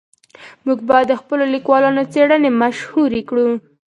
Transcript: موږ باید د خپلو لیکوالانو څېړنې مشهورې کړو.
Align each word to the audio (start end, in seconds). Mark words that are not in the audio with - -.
موږ 0.65 0.79
باید 0.89 1.07
د 1.09 1.13
خپلو 1.21 1.43
لیکوالانو 1.55 2.01
څېړنې 2.13 2.49
مشهورې 2.61 3.21
کړو. 3.29 3.47